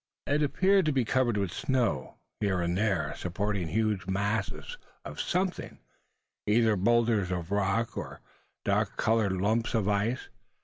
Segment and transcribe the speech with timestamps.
[0.25, 5.77] It appeared to be covered with snow here and there supporting huge masses of something,
[6.47, 8.19] either boulders of rock, or
[8.65, 10.29] dark coloured lumps of ice.